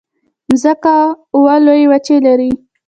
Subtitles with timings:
[0.49, 0.95] مځکه
[1.35, 2.51] اوه لویې وچې لري.